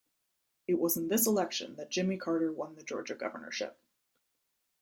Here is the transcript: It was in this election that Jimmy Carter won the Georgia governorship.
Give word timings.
It 0.65 0.79
was 0.79 0.97
in 0.97 1.09
this 1.09 1.27
election 1.27 1.75
that 1.75 1.91
Jimmy 1.91 2.17
Carter 2.17 2.51
won 2.51 2.73
the 2.73 2.81
Georgia 2.81 3.13
governorship. 3.13 3.79